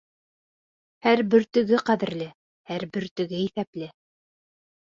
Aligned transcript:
Һәр 1.07 1.21
бөртөгө 1.33 1.79
ҡәҙерле, 1.89 2.31
һәр 2.71 2.87
бөртөгө 2.97 3.43
иҫәпле. 3.49 3.93